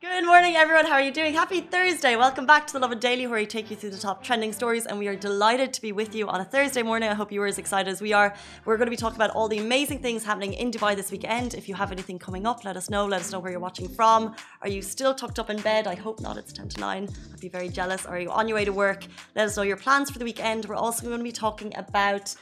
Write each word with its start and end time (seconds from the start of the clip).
Good 0.00 0.24
morning, 0.26 0.54
everyone. 0.54 0.86
How 0.86 0.92
are 0.92 1.02
you 1.02 1.10
doing? 1.10 1.34
Happy 1.34 1.60
Thursday. 1.60 2.14
Welcome 2.14 2.46
back 2.46 2.68
to 2.68 2.72
the 2.72 2.78
Lovin 2.78 3.00
Daily, 3.00 3.26
where 3.26 3.40
we 3.40 3.46
take 3.46 3.68
you 3.68 3.74
through 3.74 3.90
the 3.90 3.98
top 3.98 4.22
trending 4.22 4.52
stories. 4.52 4.86
And 4.86 4.96
we 4.96 5.08
are 5.08 5.16
delighted 5.16 5.72
to 5.72 5.82
be 5.82 5.90
with 5.90 6.14
you 6.14 6.28
on 6.28 6.40
a 6.40 6.44
Thursday 6.44 6.84
morning. 6.84 7.08
I 7.08 7.14
hope 7.14 7.32
you 7.32 7.42
are 7.42 7.48
as 7.48 7.58
excited 7.58 7.90
as 7.90 8.00
we 8.00 8.12
are. 8.12 8.32
We're 8.64 8.76
going 8.76 8.86
to 8.86 8.92
be 8.92 8.96
talking 8.96 9.16
about 9.16 9.30
all 9.30 9.48
the 9.48 9.58
amazing 9.58 9.98
things 9.98 10.22
happening 10.22 10.52
in 10.52 10.70
Dubai 10.70 10.94
this 10.94 11.10
weekend. 11.10 11.54
If 11.54 11.68
you 11.68 11.74
have 11.74 11.90
anything 11.90 12.16
coming 12.16 12.46
up, 12.46 12.64
let 12.64 12.76
us 12.76 12.88
know. 12.88 13.06
Let 13.06 13.22
us 13.22 13.32
know 13.32 13.40
where 13.40 13.50
you're 13.50 13.58
watching 13.58 13.88
from. 13.88 14.36
Are 14.62 14.68
you 14.68 14.82
still 14.82 15.16
tucked 15.16 15.40
up 15.40 15.50
in 15.50 15.60
bed? 15.62 15.88
I 15.88 15.96
hope 15.96 16.20
not. 16.20 16.36
It's 16.36 16.52
10 16.52 16.68
to 16.68 16.80
9. 16.80 17.08
I'd 17.32 17.40
be 17.40 17.48
very 17.48 17.68
jealous. 17.68 18.06
Are 18.06 18.20
you 18.20 18.30
on 18.30 18.46
your 18.46 18.54
way 18.54 18.64
to 18.64 18.72
work? 18.72 19.04
Let 19.34 19.48
us 19.48 19.56
know 19.56 19.64
your 19.64 19.76
plans 19.76 20.12
for 20.12 20.20
the 20.20 20.24
weekend. 20.24 20.66
We're 20.66 20.76
also 20.76 21.06
going 21.08 21.18
to 21.18 21.24
be 21.24 21.32
talking 21.32 21.76
about. 21.76 22.36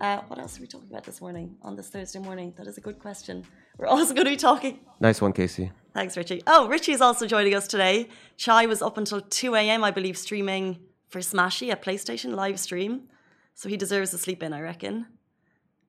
Uh, 0.00 0.20
what 0.28 0.38
else 0.38 0.58
are 0.58 0.62
we 0.62 0.66
talking 0.66 0.88
about 0.88 1.04
this 1.04 1.20
morning 1.20 1.54
on 1.60 1.76
this 1.76 1.90
Thursday 1.90 2.18
morning? 2.18 2.54
That 2.56 2.66
is 2.66 2.78
a 2.78 2.80
good 2.80 2.98
question. 2.98 3.44
We're 3.76 3.88
also 3.88 4.14
going 4.14 4.24
to 4.24 4.30
be 4.30 4.36
talking. 4.36 4.80
Nice 5.00 5.20
one, 5.20 5.34
Casey. 5.34 5.70
Thanks, 5.94 6.16
Richie. 6.16 6.42
Oh, 6.46 6.66
Richie 6.66 6.92
is 6.92 7.00
also 7.00 7.24
joining 7.24 7.54
us 7.54 7.68
today. 7.68 8.08
Chai 8.36 8.66
was 8.66 8.82
up 8.82 8.98
until 8.98 9.20
2 9.20 9.54
a.m., 9.54 9.84
I 9.84 9.92
believe, 9.92 10.18
streaming 10.18 10.80
for 11.08 11.20
Smashy 11.20 11.72
a 11.72 11.76
PlayStation 11.76 12.34
live 12.34 12.58
stream. 12.58 13.02
So 13.54 13.68
he 13.68 13.76
deserves 13.76 14.12
a 14.12 14.18
sleep 14.18 14.42
in, 14.42 14.52
I 14.52 14.60
reckon. 14.60 15.06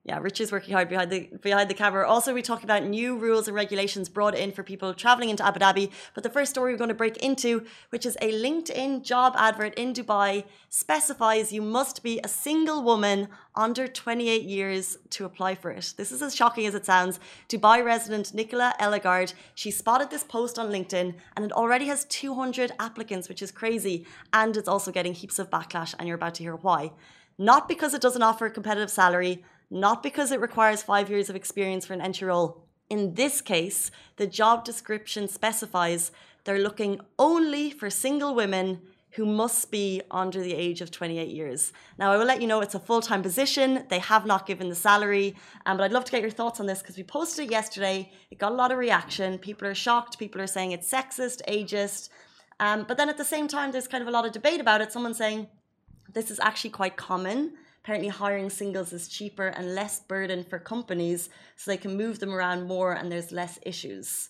Yeah, 0.08 0.20
Rich 0.20 0.40
is 0.40 0.52
working 0.52 0.76
hard 0.76 0.88
behind 0.88 1.10
the 1.10 1.30
behind 1.42 1.68
the 1.68 1.74
camera. 1.74 2.08
Also, 2.08 2.32
we 2.32 2.44
talk 2.44 2.64
about 2.64 2.84
new 2.84 3.18
rules 3.18 3.48
and 3.48 3.56
regulations 3.56 4.08
brought 4.08 4.36
in 4.36 4.52
for 4.52 4.62
people 4.62 4.94
traveling 4.94 5.30
into 5.30 5.44
Abu 5.44 5.60
Dhabi. 5.60 5.90
But 6.14 6.22
the 6.22 6.30
first 6.30 6.52
story 6.52 6.72
we're 6.72 6.78
going 6.78 6.90
to 6.90 6.94
break 6.94 7.18
into, 7.18 7.66
which 7.90 8.06
is 8.06 8.16
a 8.22 8.32
LinkedIn 8.32 9.02
job 9.02 9.34
advert 9.36 9.74
in 9.74 9.94
Dubai, 9.94 10.44
specifies 10.70 11.52
you 11.52 11.64
must 11.64 12.04
be 12.04 12.20
a 12.24 12.28
single 12.28 12.84
woman 12.84 13.30
under 13.56 13.88
28 13.88 14.44
years 14.44 15.00
to 15.10 15.26
apply 15.26 15.56
for 15.56 15.72
it. 15.72 15.96
This 15.98 16.12
is 16.12 16.22
as 16.22 16.36
shocking 16.36 16.68
as 16.68 16.76
it 16.76 16.86
sounds. 16.86 17.20
Dubai 17.50 17.84
resident 17.84 18.32
Nicola 18.32 18.76
Elegard, 18.80 19.34
she 19.56 19.72
spotted 19.72 20.12
this 20.12 20.24
post 20.24 20.60
on 20.60 20.70
LinkedIn 20.70 21.16
and 21.36 21.46
it 21.46 21.52
already 21.52 21.88
has 21.88 22.06
200 22.06 22.74
applicants, 22.80 23.28
which 23.28 23.42
is 23.42 23.50
crazy. 23.50 24.06
And 24.32 24.56
it's 24.56 24.68
also 24.68 24.92
getting 24.92 25.16
heaps 25.16 25.40
of 25.40 25.50
backlash, 25.50 25.96
and 25.98 26.08
you're 26.08 26.22
about 26.22 26.36
to 26.36 26.44
hear 26.44 26.56
why. 26.56 26.92
Not 27.38 27.68
because 27.68 27.94
it 27.94 28.02
doesn't 28.02 28.22
offer 28.22 28.46
a 28.46 28.52
competitive 28.52 28.92
salary 28.92 29.44
not 29.70 30.04
because 30.04 30.32
it 30.32 30.40
requires 30.40 30.84
five 30.84 31.10
years 31.10 31.30
of 31.30 31.36
experience 31.36 31.86
for 31.86 31.94
an 31.94 32.02
entry 32.02 32.28
role. 32.28 32.66
In 32.90 33.16
this 33.16 33.42
case, 33.42 33.92
the 34.18 34.28
job 34.28 34.64
description 34.64 35.28
specifies 35.28 36.12
they're 36.44 36.60
looking 36.60 37.02
only 37.18 37.72
for 37.72 37.90
single 37.90 38.36
women 38.36 38.82
who 39.16 39.26
must 39.26 39.72
be 39.72 40.02
under 40.12 40.42
the 40.42 40.54
age 40.54 40.82
of 40.82 40.92
28 40.92 41.30
years. 41.30 41.72
Now, 41.98 42.12
I 42.12 42.18
will 42.18 42.26
let 42.26 42.42
you 42.42 42.48
know 42.48 42.60
it's 42.60 42.76
a 42.76 42.80
full 42.80 43.02
time 43.02 43.24
position. 43.24 43.86
They 43.90 44.00
have 44.00 44.26
not 44.26 44.46
given 44.46 44.70
the 44.70 44.76
salary, 44.76 45.36
um, 45.66 45.78
but 45.78 45.84
I'd 45.84 45.94
love 45.94 46.06
to 46.06 46.12
get 46.12 46.22
your 46.22 46.32
thoughts 46.32 46.60
on 46.60 46.66
this 46.66 46.80
because 46.80 46.98
we 46.98 47.04
posted 47.04 47.46
it 47.46 47.52
yesterday. 47.52 48.12
It 48.30 48.38
got 48.38 48.52
a 48.52 48.56
lot 48.56 48.72
of 48.72 48.78
reaction. 48.78 49.40
People 49.40 49.68
are 49.68 49.76
shocked. 49.76 50.20
People 50.20 50.42
are 50.42 50.48
saying 50.48 50.74
it's 50.74 50.92
sexist, 50.92 51.42
ageist. 51.48 52.10
Um, 52.60 52.86
but 52.88 52.98
then 52.98 53.10
at 53.10 53.18
the 53.18 53.26
same 53.26 53.48
time, 53.48 53.72
there's 53.72 53.88
kind 53.88 54.02
of 54.02 54.08
a 54.08 54.12
lot 54.12 54.26
of 54.26 54.34
debate 54.34 54.60
about 54.60 54.82
it. 54.82 54.92
Someone 54.92 55.14
saying 55.14 55.48
this 56.14 56.30
is 56.30 56.40
actually 56.42 56.72
quite 56.72 56.98
common 56.98 57.54
apparently 57.86 58.10
hiring 58.10 58.50
singles 58.50 58.92
is 58.92 59.08
cheaper 59.08 59.50
and 59.50 59.76
less 59.76 60.00
burden 60.00 60.44
for 60.44 60.58
companies 60.58 61.30
so 61.56 61.70
they 61.70 61.78
can 61.78 61.96
move 61.96 62.18
them 62.18 62.34
around 62.34 62.68
more 62.68 62.94
and 62.94 63.12
there's 63.12 63.32
less 63.32 63.60
issues. 63.62 64.30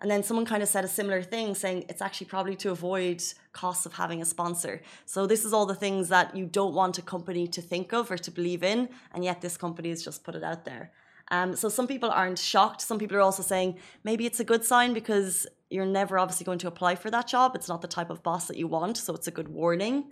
And 0.00 0.08
then 0.08 0.22
someone 0.22 0.46
kind 0.46 0.62
of 0.62 0.68
said 0.68 0.84
a 0.84 0.88
similar 0.88 1.20
thing, 1.20 1.56
saying 1.56 1.86
it's 1.88 2.00
actually 2.00 2.28
probably 2.28 2.54
to 2.56 2.70
avoid 2.70 3.20
costs 3.52 3.86
of 3.86 3.94
having 3.94 4.22
a 4.22 4.24
sponsor. 4.24 4.82
So 5.04 5.26
this 5.26 5.44
is 5.44 5.52
all 5.52 5.66
the 5.66 5.74
things 5.74 6.10
that 6.10 6.36
you 6.36 6.46
don't 6.46 6.74
want 6.74 6.96
a 6.98 7.02
company 7.02 7.48
to 7.48 7.60
think 7.60 7.92
of 7.92 8.08
or 8.08 8.18
to 8.18 8.30
believe 8.30 8.62
in, 8.62 8.88
and 9.12 9.24
yet 9.24 9.40
this 9.40 9.56
company 9.56 9.88
has 9.88 10.04
just 10.04 10.22
put 10.22 10.36
it 10.36 10.44
out 10.44 10.64
there. 10.64 10.92
Um, 11.32 11.56
so 11.56 11.68
some 11.68 11.88
people 11.88 12.10
aren't 12.10 12.38
shocked. 12.38 12.80
Some 12.82 13.00
people 13.00 13.16
are 13.16 13.20
also 13.20 13.42
saying 13.42 13.78
maybe 14.04 14.26
it's 14.26 14.38
a 14.38 14.44
good 14.44 14.64
sign 14.64 14.92
because 14.92 15.48
you're 15.70 15.86
never 15.86 16.20
obviously 16.20 16.44
going 16.44 16.58
to 16.58 16.68
apply 16.68 16.94
for 16.94 17.10
that 17.10 17.26
job. 17.26 17.56
It's 17.56 17.68
not 17.68 17.82
the 17.82 17.88
type 17.88 18.10
of 18.10 18.22
boss 18.22 18.46
that 18.46 18.56
you 18.56 18.68
want, 18.68 18.96
so 18.96 19.12
it's 19.12 19.26
a 19.26 19.32
good 19.32 19.48
warning. 19.48 20.04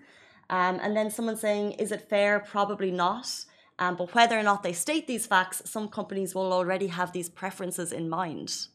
Um, 0.51 0.81
and 0.83 0.97
then 0.97 1.11
someone 1.11 1.37
saying, 1.37 1.73
is 1.73 1.93
it 1.93 2.09
fair? 2.11 2.41
Probably 2.41 2.91
not. 2.91 3.47
Um, 3.79 3.97
but 3.97 4.15
whether 4.15 4.39
or 4.39 4.43
not 4.43 4.63
they 4.63 4.75
state 4.75 5.07
these 5.07 5.27
facts, 5.27 5.63
some 5.65 5.89
companies 5.89 6.35
will 6.35 6.53
already 6.53 6.89
have 6.89 7.13
these 7.13 7.31
preferences 7.31 7.93
in 7.93 8.11
mind, 8.11 8.67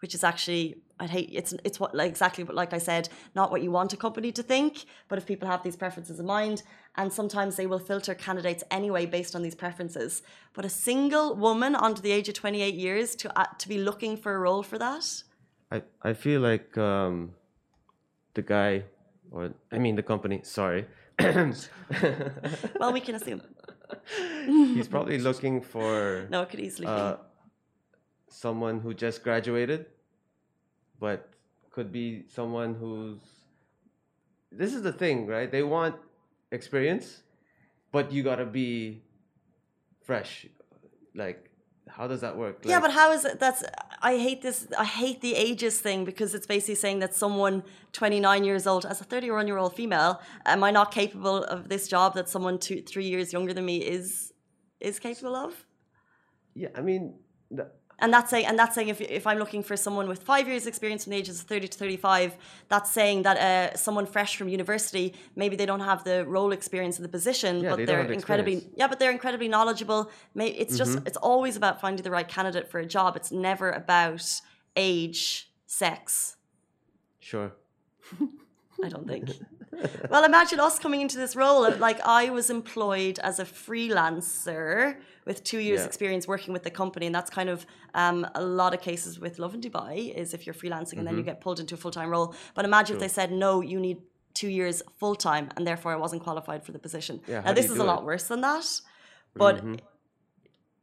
which 0.00 0.14
is 0.14 0.22
actually 0.22 0.82
I 1.00 1.06
hate 1.06 1.30
it's 1.32 1.52
it's 1.64 1.80
what 1.80 1.94
like 1.94 2.10
exactly 2.10 2.44
what 2.44 2.54
like 2.54 2.72
I 2.74 2.78
said, 2.78 3.08
not 3.34 3.50
what 3.50 3.62
you 3.62 3.70
want 3.72 3.92
a 3.92 3.96
company 3.96 4.30
to 4.32 4.42
think, 4.42 4.84
but 5.08 5.18
if 5.18 5.26
people 5.26 5.48
have 5.48 5.62
these 5.62 5.74
preferences 5.74 6.20
in 6.20 6.26
mind, 6.26 6.62
and 6.96 7.10
sometimes 7.10 7.56
they 7.56 7.66
will 7.66 7.78
filter 7.78 8.14
candidates 8.14 8.62
anyway 8.70 9.06
based 9.06 9.34
on 9.34 9.42
these 9.42 9.54
preferences. 9.54 10.22
But 10.52 10.64
a 10.64 10.68
single 10.68 11.34
woman 11.34 11.74
under 11.74 12.02
the 12.02 12.12
age 12.12 12.28
of 12.28 12.34
28 12.34 12.74
years 12.74 13.16
to 13.16 13.40
uh, 13.40 13.46
to 13.58 13.68
be 13.68 13.78
looking 13.78 14.16
for 14.16 14.34
a 14.34 14.38
role 14.38 14.62
for 14.62 14.78
that, 14.78 15.24
I 15.72 15.82
I 16.02 16.12
feel 16.12 16.40
like 16.40 16.76
um, 16.76 17.32
the 18.34 18.42
guy, 18.42 18.84
or 19.30 19.54
I 19.72 19.78
mean 19.78 19.96
the 19.96 20.04
company. 20.04 20.40
Sorry, 20.44 20.86
well, 22.78 22.92
we 22.92 23.00
can 23.00 23.14
assume. 23.14 23.42
He's 24.46 24.88
probably 24.88 25.18
looking 25.18 25.60
for. 25.60 26.26
No, 26.30 26.42
it 26.42 26.50
could 26.50 26.60
easily 26.60 26.86
uh, 26.86 27.14
be. 27.14 27.18
Someone 28.28 28.80
who 28.80 28.94
just 28.94 29.22
graduated, 29.22 29.86
but 30.98 31.28
could 31.70 31.92
be 31.92 32.24
someone 32.28 32.74
who's. 32.74 33.20
This 34.50 34.74
is 34.74 34.82
the 34.82 34.92
thing, 34.92 35.26
right? 35.26 35.50
They 35.50 35.62
want 35.62 35.96
experience, 36.50 37.22
but 37.92 38.12
you 38.12 38.22
gotta 38.22 38.46
be 38.46 39.02
fresh. 40.00 40.46
Like 41.14 41.51
how 41.88 42.06
does 42.06 42.20
that 42.20 42.36
work? 42.36 42.58
Like, 42.64 42.70
yeah, 42.70 42.80
but 42.80 42.92
how 42.92 43.12
is 43.12 43.24
it? 43.24 43.40
That's 43.40 43.64
I 44.00 44.16
hate 44.16 44.42
this. 44.42 44.66
I 44.78 44.84
hate 44.84 45.20
the 45.20 45.34
ages 45.34 45.80
thing 45.80 46.04
because 46.04 46.34
it's 46.34 46.46
basically 46.46 46.76
saying 46.76 47.00
that 47.00 47.14
someone 47.14 47.62
29 47.92 48.44
years 48.44 48.66
old, 48.66 48.86
as 48.86 49.00
a 49.00 49.04
31 49.04 49.46
year 49.46 49.58
old 49.58 49.74
female, 49.74 50.20
am 50.46 50.64
I 50.64 50.70
not 50.70 50.90
capable 50.90 51.44
of 51.44 51.68
this 51.68 51.88
job 51.88 52.14
that 52.14 52.28
someone 52.28 52.58
two, 52.58 52.82
three 52.82 53.06
years 53.06 53.32
younger 53.32 53.52
than 53.52 53.64
me 53.64 53.78
is 53.78 54.32
is 54.80 54.98
capable 54.98 55.36
of? 55.36 55.66
Yeah, 56.54 56.68
I 56.74 56.80
mean, 56.80 57.18
the, 57.50 57.70
and 57.98 58.12
that's 58.12 58.30
saying 58.30 58.46
and 58.46 58.58
that's 58.58 58.74
saying 58.74 58.88
if, 58.88 59.00
if 59.00 59.26
i'm 59.26 59.38
looking 59.38 59.62
for 59.62 59.76
someone 59.76 60.08
with 60.08 60.22
five 60.22 60.48
years 60.48 60.66
experience 60.66 61.04
from 61.04 61.12
the 61.12 61.16
ages 61.16 61.40
of 61.40 61.46
30 61.46 61.68
to 61.68 61.78
35 61.78 62.36
that's 62.68 62.90
saying 62.90 63.22
that 63.22 63.36
uh, 63.36 63.76
someone 63.76 64.06
fresh 64.06 64.36
from 64.36 64.48
university 64.48 65.14
maybe 65.36 65.56
they 65.56 65.66
don't 65.66 65.80
have 65.80 66.04
the 66.04 66.24
role 66.26 66.52
experience 66.52 66.98
in 66.98 67.02
the 67.02 67.08
position 67.08 67.60
yeah, 67.60 67.70
but 67.70 67.86
they 67.86 67.94
are 67.94 68.00
incredibly 68.00 68.54
experience. 68.54 68.78
yeah 68.78 68.86
but 68.86 68.98
they're 68.98 69.12
incredibly 69.12 69.48
knowledgeable 69.48 70.10
it's 70.36 70.76
just 70.76 70.92
mm-hmm. 70.92 71.06
it's 71.06 71.18
always 71.18 71.56
about 71.56 71.80
finding 71.80 72.02
the 72.02 72.10
right 72.10 72.28
candidate 72.28 72.68
for 72.70 72.80
a 72.80 72.86
job 72.86 73.16
it's 73.16 73.32
never 73.32 73.70
about 73.70 74.40
age 74.76 75.50
sex 75.66 76.36
sure 77.20 77.52
I 78.82 78.88
don't 78.88 79.06
think. 79.06 79.30
well, 80.10 80.24
imagine 80.24 80.60
us 80.60 80.78
coming 80.78 81.00
into 81.00 81.16
this 81.16 81.34
role. 81.34 81.70
Like 81.76 82.00
I 82.04 82.30
was 82.30 82.50
employed 82.50 83.18
as 83.20 83.38
a 83.38 83.44
freelancer 83.44 84.96
with 85.24 85.42
two 85.44 85.58
years' 85.58 85.80
yeah. 85.80 85.86
experience 85.86 86.28
working 86.28 86.52
with 86.52 86.62
the 86.62 86.70
company, 86.70 87.06
and 87.06 87.14
that's 87.14 87.30
kind 87.30 87.48
of 87.48 87.66
um, 87.94 88.26
a 88.34 88.42
lot 88.42 88.74
of 88.74 88.80
cases 88.80 89.18
with 89.18 89.38
Lovin 89.38 89.60
Dubai 89.60 90.14
is 90.14 90.34
if 90.34 90.46
you're 90.46 90.54
freelancing 90.54 90.64
and 90.68 90.82
mm-hmm. 90.82 91.04
then 91.04 91.14
you 91.14 91.20
mm-hmm. 91.22 91.30
get 91.30 91.40
pulled 91.40 91.60
into 91.60 91.74
a 91.74 91.78
full 91.78 91.90
time 91.90 92.10
role. 92.10 92.34
But 92.54 92.64
imagine 92.64 92.94
sure. 92.94 92.96
if 92.96 93.00
they 93.00 93.14
said 93.14 93.32
no, 93.32 93.60
you 93.60 93.80
need 93.80 93.98
two 94.34 94.48
years 94.48 94.82
full 94.98 95.14
time, 95.14 95.50
and 95.56 95.66
therefore 95.66 95.92
I 95.92 95.96
wasn't 95.96 96.22
qualified 96.22 96.64
for 96.64 96.72
the 96.72 96.78
position. 96.78 97.20
Yeah, 97.26 97.40
now 97.40 97.52
this 97.52 97.70
is 97.70 97.78
a 97.78 97.84
lot 97.84 98.00
it? 98.00 98.04
worse 98.04 98.24
than 98.24 98.40
that, 98.42 98.66
but. 99.34 99.56
Mm-hmm. 99.56 99.74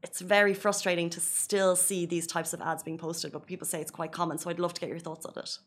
It's 0.02 0.22
very 0.22 0.54
frustrating 0.54 1.10
to 1.10 1.20
still 1.20 1.76
see 1.76 2.06
these 2.06 2.26
types 2.26 2.54
of 2.54 2.62
ads 2.62 2.84
being 2.84 2.98
posted, 2.98 3.34
but 3.34 3.46
people 3.46 3.68
say 3.68 3.82
it's 3.82 3.92
quite 3.92 4.14
common. 4.14 4.38
So 4.38 4.50
I'd 4.50 4.58
love 4.58 4.74
to 4.76 4.80
get 4.80 4.88
your 4.88 4.98
thoughts 4.98 5.26
on 5.26 5.34
it. 5.36 5.58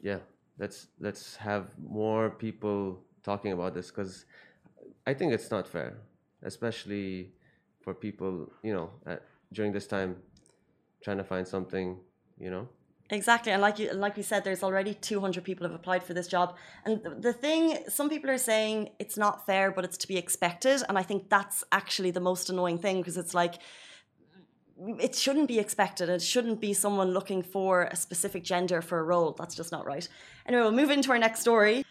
Yeah, 0.00 0.18
let's 0.58 0.88
let's 1.00 1.36
have 1.36 1.70
more 1.78 2.30
people 2.30 2.98
talking 3.22 3.52
about 3.52 3.74
this 3.74 3.90
because 3.90 4.24
I 5.06 5.14
think 5.14 5.32
it's 5.32 5.50
not 5.50 5.66
fair, 5.66 5.98
especially 6.42 7.32
for 7.80 7.94
people 7.94 8.50
you 8.62 8.72
know 8.72 8.90
at, 9.06 9.22
during 9.52 9.72
this 9.72 9.86
time 9.86 10.16
trying 11.02 11.18
to 11.18 11.24
find 11.24 11.46
something 11.46 11.98
you 12.38 12.50
know. 12.50 12.68
Exactly, 13.10 13.52
and 13.52 13.60
like 13.60 13.78
you, 13.78 13.92
like 13.92 14.16
we 14.16 14.22
said, 14.22 14.42
there's 14.42 14.62
already 14.62 14.94
200 14.94 15.44
people 15.44 15.66
have 15.66 15.74
applied 15.74 16.02
for 16.02 16.14
this 16.14 16.26
job, 16.26 16.56
and 16.86 17.02
the 17.20 17.32
thing, 17.32 17.78
some 17.88 18.08
people 18.08 18.30
are 18.30 18.38
saying 18.38 18.88
it's 18.98 19.18
not 19.18 19.44
fair, 19.44 19.70
but 19.70 19.84
it's 19.84 19.98
to 19.98 20.08
be 20.08 20.16
expected, 20.16 20.82
and 20.88 20.96
I 20.96 21.02
think 21.02 21.28
that's 21.28 21.62
actually 21.72 22.10
the 22.10 22.20
most 22.20 22.48
annoying 22.48 22.78
thing 22.78 22.98
because 22.98 23.18
it's 23.18 23.34
like 23.34 23.56
it 25.00 25.14
shouldn't 25.14 25.48
be 25.48 25.58
expected. 25.58 26.08
It 26.08 26.22
shouldn't 26.22 26.60
be 26.60 26.72
someone 26.72 27.12
looking 27.12 27.42
for 27.42 27.84
a 27.84 27.96
specific 27.96 28.44
gender 28.44 28.82
for 28.82 28.98
a 28.98 29.02
role. 29.02 29.32
That's 29.38 29.54
just 29.54 29.72
not 29.72 29.86
right. 29.86 30.08
Anyway, 30.46 30.62
we'll 30.62 30.72
move 30.72 30.90
into 30.90 31.10
our 31.10 31.18
next 31.18 31.40
story. 31.40 31.84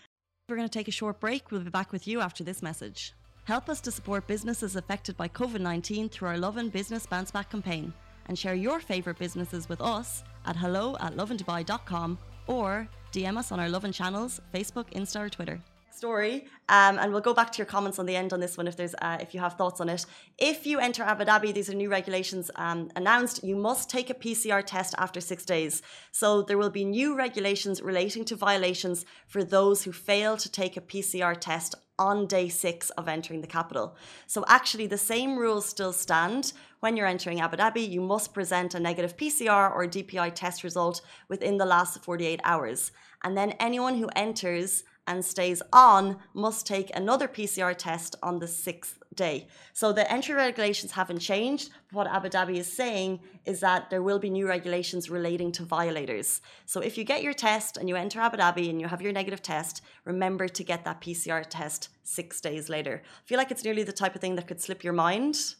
We're 0.49 0.57
going 0.57 0.67
to 0.67 0.73
take 0.73 0.87
a 0.87 0.91
short 0.91 1.19
break. 1.19 1.51
We'll 1.51 1.61
be 1.61 1.69
back 1.69 1.91
with 1.91 2.07
you 2.07 2.19
after 2.21 2.43
this 2.43 2.61
message. 2.61 3.13
Help 3.45 3.69
us 3.69 3.81
to 3.81 3.91
support 3.91 4.27
businesses 4.27 4.75
affected 4.75 5.17
by 5.17 5.27
COVID 5.27 5.61
19 5.61 6.09
through 6.09 6.29
our 6.29 6.37
Lovin 6.37 6.69
Business 6.69 7.05
Bounce 7.05 7.31
Back 7.31 7.49
campaign 7.51 7.93
and 8.27 8.37
share 8.37 8.53
your 8.53 8.79
favourite 8.79 9.17
businesses 9.17 9.67
with 9.67 9.81
us 9.81 10.23
at 10.45 10.55
hello 10.55 10.95
at 10.99 11.15
lovindubai.com 11.15 12.17
or 12.47 12.87
DM 13.11 13.37
us 13.37 13.51
on 13.51 13.59
our 13.59 13.69
Lovin 13.69 13.91
channels 13.91 14.41
Facebook, 14.53 14.91
Insta, 14.93 15.21
or 15.21 15.29
Twitter 15.29 15.61
story, 15.93 16.45
um, 16.69 16.97
and 16.99 17.11
we'll 17.11 17.21
go 17.21 17.33
back 17.33 17.51
to 17.51 17.57
your 17.57 17.65
comments 17.65 17.99
on 17.99 18.05
the 18.05 18.15
end 18.15 18.33
on 18.33 18.39
this 18.39 18.57
one 18.57 18.67
if 18.67 18.75
there's 18.75 18.95
uh, 19.01 19.17
if 19.19 19.33
you 19.33 19.39
have 19.39 19.53
thoughts 19.53 19.81
on 19.81 19.89
it. 19.89 20.05
If 20.37 20.65
you 20.65 20.79
enter 20.79 21.03
Abu 21.03 21.25
Dhabi, 21.25 21.53
these 21.53 21.69
are 21.69 21.73
new 21.73 21.89
regulations 21.89 22.49
um, 22.55 22.89
announced. 22.95 23.43
You 23.43 23.55
must 23.55 23.89
take 23.89 24.09
a 24.09 24.13
PCR 24.13 24.63
test 24.65 24.95
after 24.97 25.21
six 25.21 25.45
days. 25.45 25.81
So 26.11 26.41
there 26.41 26.57
will 26.57 26.69
be 26.69 26.85
new 26.85 27.15
regulations 27.15 27.81
relating 27.81 28.25
to 28.25 28.35
violations 28.35 29.05
for 29.27 29.43
those 29.43 29.83
who 29.83 29.91
fail 29.91 30.37
to 30.37 30.51
take 30.51 30.77
a 30.77 30.81
PCR 30.81 31.35
test 31.39 31.75
on 32.01 32.25
day 32.25 32.49
six 32.49 32.89
of 32.91 33.07
entering 33.07 33.41
the 33.41 33.47
capital. 33.47 33.95
So 34.25 34.43
actually, 34.47 34.87
the 34.87 34.97
same 34.97 35.37
rules 35.37 35.67
still 35.67 35.93
stand. 35.93 36.53
When 36.79 36.97
you're 36.97 37.05
entering 37.05 37.41
Abu 37.41 37.57
Dhabi, 37.57 37.87
you 37.87 38.01
must 38.01 38.33
present 38.33 38.73
a 38.73 38.79
negative 38.79 39.15
PCR 39.15 39.71
or 39.71 39.85
DPI 39.85 40.33
test 40.33 40.63
result 40.63 41.01
within 41.29 41.57
the 41.57 41.65
last 41.65 42.03
48 42.03 42.39
hours. 42.43 42.91
And 43.23 43.37
then 43.37 43.51
anyone 43.59 43.97
who 43.97 44.09
enters 44.15 44.83
and 45.07 45.23
stays 45.23 45.61
on 45.73 46.17
must 46.33 46.65
take 46.65 46.95
another 46.95 47.27
PCR 47.27 47.75
test 47.77 48.15
on 48.21 48.39
the 48.39 48.47
sixth 48.47 48.97
day. 49.15 49.47
So 49.73 49.91
the 49.91 50.09
entry 50.11 50.35
regulations 50.35 50.91
haven't 50.91 51.19
changed. 51.19 51.69
What 51.91 52.07
Abu 52.07 52.29
Dhabi 52.29 52.57
is 52.57 52.71
saying 52.71 53.19
is 53.45 53.59
that 53.59 53.89
there 53.89 54.01
will 54.01 54.19
be 54.19 54.29
new 54.29 54.47
regulations 54.47 55.09
relating 55.09 55.51
to 55.53 55.63
violators. 55.63 56.41
So 56.65 56.79
if 56.79 56.97
you 56.97 57.03
get 57.03 57.23
your 57.23 57.33
test 57.33 57.77
and 57.77 57.89
you 57.89 57.95
enter 57.95 58.19
Abu 58.19 58.37
Dhabi 58.37 58.69
and 58.69 58.79
you 58.79 58.87
have 58.87 59.01
your 59.01 59.11
negative 59.11 59.41
test, 59.41 59.81
remember 60.05 60.47
to 60.47 60.63
get 60.63 60.85
that 60.85 61.01
PCR 61.01 61.45
test 61.47 61.89
six 62.03 62.39
days 62.39 62.69
later. 62.69 63.01
I 63.05 63.27
feel 63.27 63.37
like 63.37 63.51
it's 63.51 63.63
nearly 63.63 63.83
the 63.83 63.91
type 63.91 64.15
of 64.15 64.21
thing 64.21 64.35
that 64.35 64.47
could 64.47 64.61
slip 64.61 64.83
your 64.83 64.93
mind. 64.93 65.55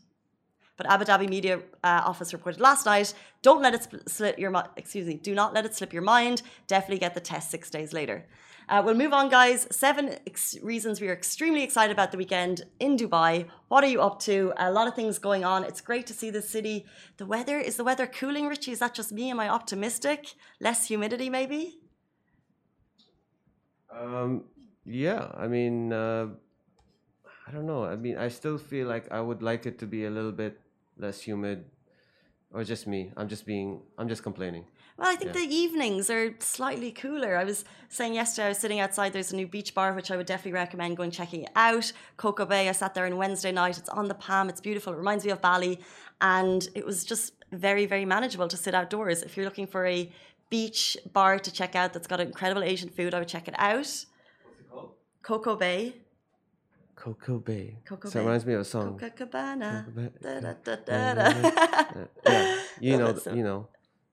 But 0.82 0.90
Abu 0.90 1.06
Dhabi 1.06 1.30
Media 1.30 1.60
uh, 1.84 2.02
Office 2.06 2.34
reported 2.34 2.60
last 2.60 2.88
night, 2.88 3.14
don't 3.44 3.62
let 3.62 3.76
it 3.76 3.88
slip 4.10 4.40
your 4.40 4.50
mind, 4.50 4.70
excuse 4.76 5.06
me, 5.06 5.14
do 5.14 5.36
not 5.36 5.54
let 5.54 5.64
it 5.64 5.76
slip 5.76 5.94
your 5.94 6.02
mind. 6.02 6.42
Definitely 6.66 6.98
get 6.98 7.14
the 7.14 7.20
test 7.20 7.52
six 7.52 7.70
days 7.70 7.94
later. 7.94 8.26
Uh, 8.68 8.82
we'll 8.84 8.96
move 8.96 9.14
on, 9.14 9.30
guys. 9.30 9.68
Seven 9.70 10.16
ex- 10.26 10.58
reasons 10.64 11.00
we 11.00 11.08
are 11.08 11.14
extremely 11.14 11.62
excited 11.62 11.92
about 11.92 12.12
the 12.12 12.18
weekend 12.18 12.64
in 12.80 12.98
Dubai. 12.98 13.46
What 13.68 13.84
are 13.84 13.92
you 13.96 14.02
up 14.02 14.20
to? 14.22 14.54
A 14.58 14.72
lot 14.72 14.88
of 14.88 14.96
things 14.96 15.20
going 15.20 15.44
on. 15.44 15.64
It's 15.66 15.82
great 15.82 16.08
to 16.08 16.16
see 16.16 16.32
the 16.32 16.42
city. 16.42 16.88
The 17.18 17.28
weather 17.28 17.60
is 17.60 17.76
the 17.76 17.84
weather 17.84 18.08
cooling, 18.08 18.48
Richie? 18.48 18.72
Is 18.72 18.80
that 18.80 18.96
just 18.96 19.12
me? 19.12 19.30
Am 19.30 19.40
I 19.40 19.50
optimistic? 19.50 20.34
Less 20.60 20.88
humidity, 20.88 21.30
maybe? 21.30 21.78
Um, 23.96 24.46
yeah, 24.84 25.30
I 25.38 25.48
mean, 25.48 25.94
uh, 25.94 26.30
I 27.48 27.52
don't 27.52 27.68
know. 27.68 27.84
I 27.84 27.98
mean, 27.98 28.18
I 28.18 28.30
still 28.30 28.58
feel 28.58 28.88
like 28.88 29.12
I 29.12 29.22
would 29.22 29.44
like 29.44 29.68
it 29.68 29.78
to 29.80 29.86
be 29.86 30.06
a 30.06 30.10
little 30.10 30.32
bit 30.32 30.61
less 31.02 31.22
humid, 31.22 31.66
or 32.54 32.64
just 32.64 32.88
me. 32.88 33.12
I'm 33.18 33.28
just 33.28 33.46
being. 33.46 33.82
I'm 33.98 34.08
just 34.08 34.24
complaining. 34.24 34.66
Well, 34.98 35.10
I 35.10 35.16
think 35.16 35.34
yeah. 35.34 35.42
the 35.42 35.54
evenings 35.54 36.10
are 36.10 36.36
slightly 36.40 36.92
cooler. 36.92 37.36
I 37.36 37.44
was 37.44 37.66
saying 37.90 38.14
yesterday, 38.14 38.46
I 38.46 38.50
was 38.50 38.60
sitting 38.60 38.80
outside. 38.80 39.14
There's 39.14 39.32
a 39.32 39.36
new 39.36 39.48
beach 39.48 39.74
bar, 39.74 39.94
which 39.94 40.12
I 40.12 40.18
would 40.18 40.28
definitely 40.28 40.54
recommend 40.54 40.98
going 40.98 41.12
checking 41.12 41.48
out. 41.56 41.92
Coco 42.18 42.46
Bay. 42.46 42.70
I 42.70 42.72
sat 42.74 42.94
there 42.94 43.06
on 43.06 43.18
Wednesday 43.18 43.52
night. 43.52 43.78
It's 43.78 43.90
on 43.90 44.08
the 44.08 44.14
Palm. 44.14 44.50
It's 44.50 44.62
beautiful. 44.62 44.94
It 44.94 44.98
reminds 44.98 45.26
me 45.26 45.32
of 45.32 45.42
Bali, 45.42 45.80
and 46.22 46.68
it 46.76 46.86
was 46.86 47.04
just 47.04 47.34
very, 47.52 47.86
very 47.86 48.06
manageable 48.06 48.48
to 48.48 48.58
sit 48.58 48.76
outdoors. 48.76 49.24
If 49.24 49.36
you're 49.36 49.46
looking 49.46 49.68
for 49.68 49.86
a 49.86 50.12
beach 50.50 50.98
bar 51.14 51.40
to 51.40 51.52
check 51.52 51.76
out 51.76 51.94
that's 51.94 52.08
got 52.08 52.20
incredible 52.20 52.64
Asian 52.64 52.90
food, 52.90 53.14
I 53.14 53.20
would 53.20 53.28
check 53.28 53.48
it 53.48 53.56
out. 53.58 53.78
What's 53.78 54.06
it 54.60 54.70
called? 54.70 54.92
Coco 55.24 55.56
Bay. 55.56 55.96
Coco 56.96 57.40
Bay. 57.40 57.80
Coco 57.86 58.10
so 58.10 58.20
Bay. 58.20 58.26
reminds 58.26 58.46
me 58.46 58.54
of 58.54 58.62
a 58.62 58.66
song. 58.66 59.00
Copacabana. 59.00 60.10
yeah, 62.26 62.62
you 62.80 62.98
know, 62.98 63.18
you 63.34 63.44
know. 63.44 63.68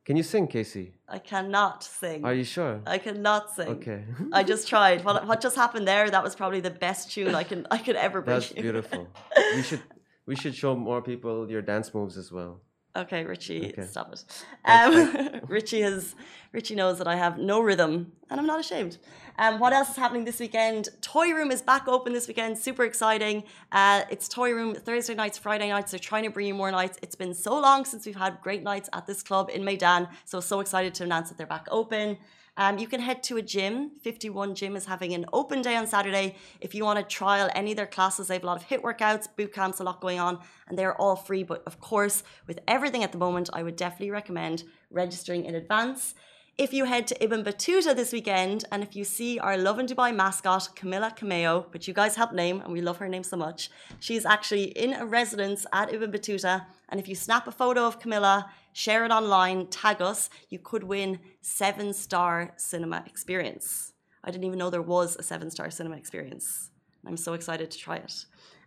Can 0.09 0.17
you 0.17 0.23
sing, 0.23 0.47
Casey? 0.47 0.95
I 1.07 1.19
cannot 1.19 1.85
sing. 1.85 2.25
Are 2.25 2.33
you 2.33 2.43
sure? 2.43 2.81
I 2.87 2.97
cannot 2.97 3.55
sing. 3.55 3.69
Okay. 3.69 4.05
I 4.33 4.43
just 4.43 4.67
tried. 4.67 5.05
What 5.05 5.27
what 5.27 5.39
just 5.47 5.55
happened 5.55 5.87
there? 5.87 6.09
That 6.09 6.25
was 6.25 6.35
probably 6.35 6.61
the 6.61 6.71
best 6.71 7.13
tune 7.13 7.35
I 7.35 7.43
can 7.43 7.67
I 7.71 7.77
could 7.77 7.97
ever 7.97 8.23
bring. 8.23 8.41
That's 8.41 8.53
beautiful. 8.53 9.07
we 9.55 9.63
should 9.63 9.83
we 10.25 10.35
should 10.35 10.55
show 10.55 10.75
more 10.75 11.03
people 11.03 11.51
your 11.51 11.61
dance 11.61 11.93
moves 11.93 12.17
as 12.17 12.33
well. 12.33 12.63
Okay, 12.97 13.25
Richie, 13.25 13.69
okay. 13.69 13.85
stop 13.85 14.13
it. 14.13 14.25
Um, 14.65 15.41
Richie 15.47 15.83
has 15.83 16.15
Richie 16.53 16.75
knows 16.75 16.99
that 16.99 17.07
I 17.07 17.17
have 17.17 17.39
no 17.39 17.61
rhythm, 17.61 18.13
and 18.31 18.41
I'm 18.41 18.47
not 18.47 18.59
ashamed. 18.59 18.99
Um, 19.39 19.61
what 19.61 19.73
else 19.73 19.91
is 19.91 19.97
happening 19.97 20.25
this 20.25 20.41
weekend? 20.41 20.89
Toy 21.01 21.33
Room 21.33 21.53
is 21.53 21.63
back 21.63 21.87
open 21.87 22.13
this 22.13 22.27
weekend. 22.27 22.59
Super 22.59 22.85
exciting. 22.85 23.45
Uh, 23.71 24.03
it's 24.11 24.29
Toy 24.29 24.53
Room 24.53 24.75
Thursday 24.75 25.15
nights, 25.15 25.39
Friday 25.39 25.69
nights. 25.69 25.93
They're 25.93 26.01
trying 26.01 26.25
to 26.25 26.31
bring 26.31 26.47
you 26.47 26.55
more 26.55 26.73
nights. 26.73 26.99
It's 27.03 27.15
been 27.15 27.35
so 27.35 27.61
long 27.61 27.85
since 27.85 28.05
we've 28.05 28.17
had 28.17 28.41
great 28.43 28.63
nights 28.65 28.89
at 28.93 29.07
this 29.07 29.23
club 29.23 29.51
in 29.53 29.63
Meydan, 29.63 30.09
So 30.25 30.41
so 30.41 30.61
excited 30.61 30.95
to 30.95 31.05
announce 31.05 31.29
that 31.29 31.39
they're 31.39 31.47
back 31.47 31.69
open. 31.71 32.17
Um, 32.59 32.77
you 32.77 32.89
can 32.89 33.01
head 33.01 33.23
to 33.23 33.37
a 33.37 33.43
gym. 33.43 33.93
51 34.03 34.57
Gym 34.57 34.75
is 34.75 34.85
having 34.85 35.15
an 35.15 35.27
open 35.33 35.63
day 35.63 35.77
on 35.77 35.87
Saturday. 35.87 36.35
If 36.61 36.75
you 36.75 36.85
want 36.85 36.99
to 36.99 37.05
trial 37.05 37.49
any 37.55 37.71
of 37.71 37.77
their 37.77 37.87
classes, 37.87 38.27
they 38.27 38.35
have 38.35 38.43
a 38.43 38.47
lot 38.47 38.61
of 38.61 38.69
HIIT 38.69 38.83
workouts, 38.83 39.29
boot 39.37 39.55
camps, 39.55 39.79
a 39.79 39.85
lot 39.85 40.01
going 40.01 40.19
on, 40.19 40.41
and 40.67 40.77
they're 40.77 41.01
all 41.01 41.15
free. 41.15 41.45
But 41.45 41.63
of 41.67 41.81
course, 41.81 42.25
with 42.49 42.59
everything 42.67 43.05
at 43.05 43.13
the 43.13 43.19
moment, 43.19 43.49
I 43.53 43.63
would 43.63 43.77
definitely 43.77 44.11
recommend 44.11 44.65
registering 44.91 45.45
in 45.45 45.55
advance. 45.55 46.17
If 46.59 46.73
you 46.73 46.87
head 46.87 47.07
to 47.07 47.23
Ibn 47.23 47.45
Battuta 47.45 47.95
this 47.95 48.13
weekend 48.13 48.65
and 48.73 48.83
if 48.83 48.97
you 48.97 49.05
see 49.05 49.39
our 49.39 49.57
Lovin 49.57 49.87
Dubai 49.87 50.13
mascot, 50.13 50.75
Camilla 50.75 51.15
Cameo, 51.15 51.67
which 51.71 51.87
you 51.87 51.95
guys 51.95 52.17
helped 52.17 52.35
name 52.35 52.61
and 52.61 52.73
we 52.73 52.81
love 52.81 52.97
her 52.97 53.09
name 53.09 53.23
so 53.23 53.37
much, 53.37 53.71
she's 54.01 54.27
actually 54.27 54.65
in 54.65 54.95
a 54.95 55.07
residence 55.07 55.65
at 55.73 55.95
Ibn 55.95 56.11
Battuta. 56.11 56.67
And 56.89 56.99
if 56.99 57.07
you 57.07 57.15
snap 57.15 57.47
a 57.47 57.53
photo 57.53 57.87
of 57.87 58.01
Camilla, 58.01 58.51
share 58.79 59.05
it 59.05 59.11
online, 59.11 59.67
tag 59.67 60.01
us, 60.01 60.31
you 60.51 60.59
could 60.61 60.85
win 60.85 61.19
seven 61.41 61.93
star 61.93 62.53
cinema 62.57 63.03
experience. 63.07 63.93
I 64.23 64.31
didn't 64.31 64.45
even 64.45 64.59
know 64.61 64.71
there 64.71 64.83
was 64.97 65.17
a 65.17 65.23
seven 65.25 65.51
star 65.51 65.69
cinema 65.69 65.97
experience. 65.97 66.71
I'm 67.05 67.17
so 67.17 67.33
excited 67.33 67.73
to 67.73 67.79
try 67.79 67.97
it. 67.97 68.15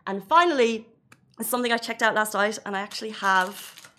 And 0.06 0.22
finally, 0.22 0.86
something 1.40 1.72
I 1.72 1.78
checked 1.78 2.02
out 2.02 2.14
last 2.14 2.34
night, 2.34 2.58
and 2.66 2.76
I 2.76 2.80
actually 2.80 3.12
have 3.30 3.90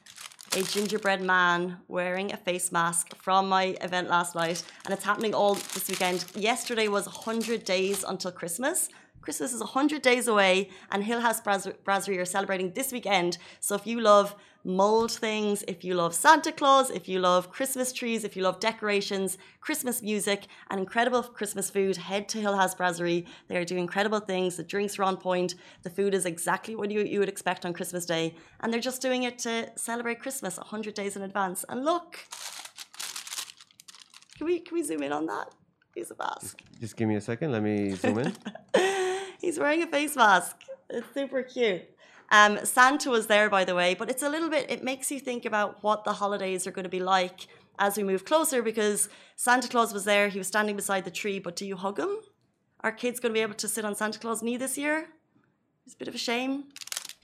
a 0.56 0.62
gingerbread 0.62 1.24
man 1.24 1.78
wearing 1.88 2.32
a 2.32 2.38
face 2.38 2.72
mask 2.72 3.16
from 3.16 3.50
my 3.50 3.76
event 3.82 4.08
last 4.08 4.36
night, 4.36 4.64
and 4.86 4.94
it's 4.94 5.04
happening 5.04 5.34
all 5.34 5.56
this 5.56 5.88
weekend. 5.90 6.26
Yesterday 6.36 6.90
was 6.90 7.08
100 7.08 7.64
days 7.64 8.04
until 8.08 8.32
Christmas. 8.32 8.90
Christmas 9.24 9.54
is 9.54 9.62
100 9.62 10.02
days 10.02 10.28
away, 10.28 10.70
and 10.92 11.02
Hill 11.02 11.22
House 11.22 11.40
Brasserie 11.40 12.18
are 12.18 12.26
celebrating 12.26 12.74
this 12.74 12.92
weekend. 12.92 13.38
So 13.62 13.74
if 13.74 13.88
you 13.88 14.02
love 14.02 14.36
mold 14.66 15.12
things, 15.12 15.64
if 15.66 15.86
you 15.86 15.94
love 15.96 16.14
Santa 16.14 16.52
Claus, 16.52 16.90
if 16.90 17.08
you 17.08 17.20
love 17.20 17.50
Christmas 17.50 17.94
trees, 17.94 18.26
if 18.26 18.36
you 18.36 18.44
love 18.44 18.60
decorations, 18.60 19.38
Christmas 19.62 20.02
music, 20.02 20.48
and 20.70 20.78
incredible 20.78 21.24
Christmas 21.24 21.70
food, 21.70 21.96
head 21.96 22.28
to 22.30 22.42
Hill 22.42 22.58
House 22.58 22.76
Brasserie. 22.76 23.26
They 23.48 23.56
are 23.56 23.64
doing 23.64 23.82
incredible 23.84 24.20
things. 24.20 24.58
The 24.58 24.64
drinks 24.64 25.00
are 25.00 25.04
on 25.04 25.16
point. 25.16 25.56
The 25.84 25.90
food 25.90 26.14
is 26.14 26.26
exactly 26.26 26.76
what 26.76 26.92
you, 26.92 27.02
you 27.02 27.20
would 27.20 27.30
expect 27.30 27.66
on 27.66 27.72
Christmas 27.72 28.06
Day. 28.06 28.36
And 28.60 28.74
they're 28.74 28.82
just 28.82 29.02
doing 29.02 29.24
it 29.24 29.40
to 29.40 29.72
celebrate 29.78 30.20
Christmas 30.20 30.58
100 30.58 30.94
days 30.94 31.16
in 31.16 31.22
advance. 31.22 31.64
And 31.70 31.86
look, 31.86 32.20
can 34.38 34.48
we, 34.48 34.60
can 34.60 34.76
we 34.76 34.84
zoom 34.84 35.02
in 35.02 35.14
on 35.14 35.28
that? 35.28 35.48
He's 35.96 36.12
a 36.12 36.16
mask. 36.18 36.58
Just, 36.58 36.82
just 36.82 36.98
give 36.98 37.08
me 37.08 37.16
a 37.16 37.22
second. 37.22 37.52
Let 37.52 37.64
me 37.64 37.92
zoom 37.92 38.20
in. 38.20 38.34
He's 39.44 39.60
wearing 39.60 39.84
a 39.84 39.88
face 39.88 40.16
mask. 40.16 40.56
It's 40.90 41.06
super 41.14 41.44
cute. 41.44 41.82
Um, 42.32 42.60
Santa 42.64 43.10
was 43.10 43.28
there, 43.28 43.50
by 43.50 43.66
the 43.66 43.76
way, 43.76 43.94
but 43.94 44.10
it's 44.10 44.24
a 44.24 44.30
little 44.30 44.50
bit, 44.50 44.72
it 44.72 44.86
makes 44.86 45.12
you 45.12 45.20
think 45.20 45.44
about 45.44 45.84
what 45.84 46.06
the 46.06 46.14
holidays 46.14 46.66
are 46.66 46.72
going 46.72 46.86
to 46.86 46.90
be 46.90 47.02
like 47.02 47.48
as 47.78 47.98
we 47.98 48.04
move 48.04 48.24
closer 48.24 48.62
because 48.64 49.10
Santa 49.36 49.68
Claus 49.68 49.94
was 49.94 50.06
there, 50.06 50.30
he 50.30 50.38
was 50.38 50.48
standing 50.48 50.78
beside 50.78 51.04
the 51.04 51.12
tree, 51.12 51.40
but 51.40 51.58
do 51.58 51.66
you 51.66 51.76
hug 51.76 52.00
him? 52.00 52.20
Are 52.80 52.94
kids 52.94 53.20
going 53.20 53.34
to 53.34 53.38
be 53.38 53.42
able 53.42 53.56
to 53.56 53.68
sit 53.68 53.84
on 53.84 53.96
Santa 53.96 54.18
Claus' 54.18 54.42
knee 54.42 54.56
this 54.56 54.78
year? 54.78 55.10
It's 55.86 55.94
a 55.94 55.98
bit 55.98 56.08
of 56.08 56.16
a 56.16 56.18
shame. 56.18 56.70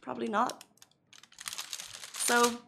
Probably 0.01 0.27
not. 0.27 0.65
So 2.15 2.59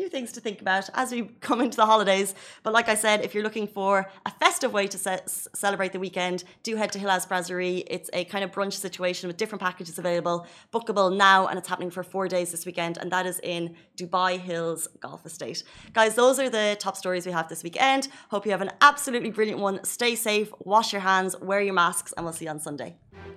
new 0.00 0.08
things 0.08 0.32
to 0.32 0.40
think 0.40 0.60
about 0.60 0.88
as 0.94 1.12
we 1.12 1.22
come 1.48 1.60
into 1.60 1.76
the 1.76 1.86
holidays. 1.86 2.34
But 2.64 2.72
like 2.72 2.88
I 2.88 2.94
said, 2.94 3.24
if 3.24 3.34
you're 3.34 3.44
looking 3.44 3.68
for 3.68 4.10
a 4.26 4.30
festive 4.42 4.72
way 4.72 4.86
to 4.88 4.98
ce- 4.98 5.48
celebrate 5.54 5.92
the 5.92 6.00
weekend, 6.00 6.44
do 6.62 6.76
head 6.76 6.90
to 6.92 6.98
Hill 6.98 7.10
House 7.10 7.26
Brasserie. 7.26 7.84
It's 7.86 8.10
a 8.12 8.24
kind 8.24 8.42
of 8.44 8.50
brunch 8.50 8.74
situation 8.74 9.28
with 9.28 9.36
different 9.36 9.62
packages 9.62 9.98
available, 9.98 10.46
bookable 10.72 11.14
now, 11.16 11.46
and 11.48 11.58
it's 11.58 11.68
happening 11.68 11.90
for 11.90 12.02
four 12.02 12.26
days 12.28 12.50
this 12.50 12.64
weekend, 12.66 12.98
and 12.98 13.12
that 13.12 13.26
is 13.26 13.38
in 13.42 13.76
Dubai 13.96 14.40
Hills 14.40 14.88
Golf 15.00 15.26
Estate. 15.26 15.62
Guys, 15.92 16.14
those 16.14 16.38
are 16.38 16.50
the 16.50 16.76
top 16.80 16.96
stories 16.96 17.26
we 17.26 17.32
have 17.32 17.48
this 17.48 17.62
weekend. 17.62 18.08
Hope 18.30 18.46
you 18.46 18.52
have 18.52 18.62
an 18.62 18.72
absolutely 18.80 19.30
brilliant 19.30 19.60
one. 19.60 19.84
Stay 19.84 20.14
safe, 20.14 20.50
wash 20.60 20.92
your 20.92 21.02
hands, 21.02 21.38
wear 21.40 21.60
your 21.60 21.74
masks, 21.74 22.12
and 22.16 22.24
we'll 22.24 22.32
see 22.32 22.46
you 22.46 22.50
on 22.50 22.60
Sunday. 22.60 22.96